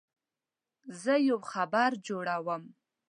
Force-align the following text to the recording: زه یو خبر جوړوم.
زه 1.01 1.13
یو 1.29 1.39
خبر 1.51 1.91
جوړوم. 2.07 2.63